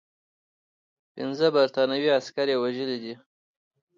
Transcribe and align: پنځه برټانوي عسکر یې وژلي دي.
پنځه 1.13 1.47
برټانوي 1.55 2.09
عسکر 2.17 2.47
یې 2.51 2.57
وژلي 2.63 2.97
دي. 3.03 3.13